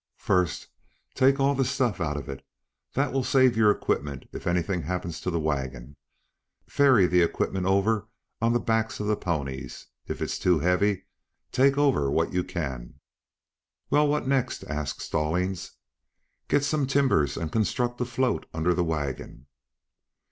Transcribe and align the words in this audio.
"First 0.17 0.67
take 1.13 1.39
all 1.39 1.53
the 1.53 1.63
stuff 1.63 2.01
out 2.01 2.17
of 2.17 2.27
it. 2.27 2.43
That 2.93 3.13
will 3.13 3.23
save 3.23 3.55
your 3.55 3.69
equipment 3.69 4.25
if 4.33 4.47
anything 4.47 4.81
happens 4.81 5.21
to 5.21 5.29
the 5.29 5.39
wagon. 5.39 5.95
Ferry 6.67 7.05
the 7.05 7.21
equipment 7.21 7.67
over 7.67 8.07
on 8.41 8.51
the 8.51 8.59
backs 8.59 8.99
of 8.99 9.05
the 9.05 9.15
ponies. 9.15 9.89
If 10.07 10.19
it's 10.19 10.39
too 10.39 10.57
heavy, 10.57 11.03
take 11.51 11.77
over 11.77 12.09
what 12.09 12.33
you 12.33 12.43
can." 12.43 12.95
"Well, 13.91 14.07
what 14.07 14.27
next?" 14.27 14.63
asked 14.63 15.03
Stallings. 15.03 15.73
"Get 16.47 16.63
some 16.63 16.87
timbers 16.87 17.37
and 17.37 17.51
construct 17.51 18.01
a 18.01 18.05
float 18.05 18.47
under 18.55 18.73
the 18.73 18.83
wagon." 18.83 19.45